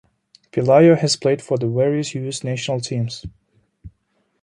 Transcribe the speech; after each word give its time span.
Pelayo 0.51 0.97
has 0.97 1.15
played 1.15 1.43
for 1.43 1.59
the 1.59 1.67
various 1.67 2.15
youth 2.15 2.43
national 2.43 2.79
teams. 2.79 3.23